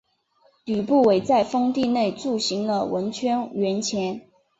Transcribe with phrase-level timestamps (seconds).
[0.65, 4.19] 吕不韦在封地内铸行了文信圜钱。